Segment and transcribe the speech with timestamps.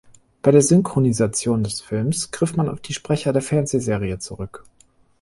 [0.41, 4.63] Bei der Synchronisation des Films griff man auf die Sprecher der Fernsehserie zurück.